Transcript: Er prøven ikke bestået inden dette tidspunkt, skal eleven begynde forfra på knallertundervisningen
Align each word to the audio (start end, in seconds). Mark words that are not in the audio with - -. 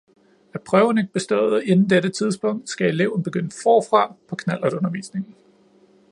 Er 0.53 0.59
prøven 0.59 0.97
ikke 0.97 1.13
bestået 1.13 1.63
inden 1.63 1.89
dette 1.89 2.09
tidspunkt, 2.09 2.69
skal 2.69 2.87
eleven 2.87 3.23
begynde 3.23 3.51
forfra 3.63 4.13
på 4.27 4.35
knallertundervisningen 4.35 5.35